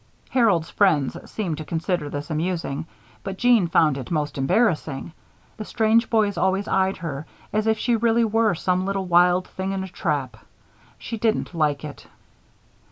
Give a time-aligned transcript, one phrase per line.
[0.31, 2.87] Harold's friends seemed to consider this amusing;
[3.23, 5.11] but Jeanne found it most embarrassing.
[5.57, 9.73] The strange boys always eyed her as if she really were some little wild thing
[9.73, 10.37] in a trap.
[10.97, 12.07] She didn't like it.